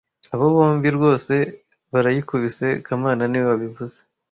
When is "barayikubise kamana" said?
1.91-3.23